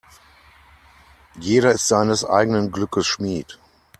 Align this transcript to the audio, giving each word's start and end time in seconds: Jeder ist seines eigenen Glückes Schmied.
Jeder 1.39 1.73
ist 1.73 1.87
seines 1.87 2.25
eigenen 2.25 2.71
Glückes 2.71 3.05
Schmied. 3.05 3.59